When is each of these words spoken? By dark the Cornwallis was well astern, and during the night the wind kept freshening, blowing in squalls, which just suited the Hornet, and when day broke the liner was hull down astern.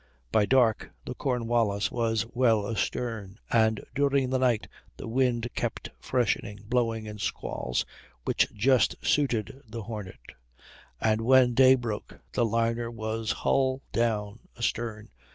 By 0.31 0.47
dark 0.47 0.89
the 1.05 1.13
Cornwallis 1.13 1.91
was 1.91 2.25
well 2.33 2.65
astern, 2.67 3.37
and 3.51 3.85
during 3.93 4.31
the 4.31 4.39
night 4.39 4.67
the 4.97 5.07
wind 5.07 5.47
kept 5.53 5.91
freshening, 5.99 6.61
blowing 6.67 7.05
in 7.05 7.19
squalls, 7.19 7.85
which 8.25 8.51
just 8.51 8.95
suited 9.05 9.61
the 9.69 9.83
Hornet, 9.83 10.31
and 10.99 11.21
when 11.21 11.53
day 11.53 11.75
broke 11.75 12.19
the 12.33 12.43
liner 12.45 12.89
was 12.89 13.31
hull 13.31 13.83
down 13.91 14.39
astern. 14.57 15.09